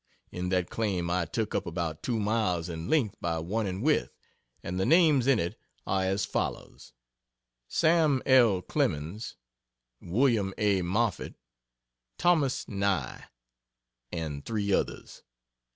[0.31, 4.11] In that claim I took up about two miles in length by one in width
[4.63, 6.93] and the names in it are as follows:
[7.67, 8.23] "Sam.
[8.25, 9.35] L Clemens,
[10.01, 10.55] Wm.
[10.57, 10.81] A.
[10.81, 11.35] Moffett,
[12.17, 12.67] Thos.
[12.67, 13.25] Nye"
[14.11, 15.21] and three others.